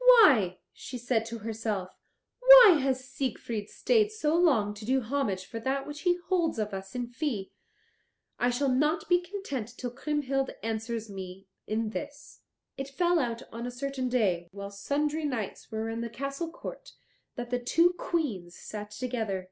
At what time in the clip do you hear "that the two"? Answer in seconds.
17.36-17.92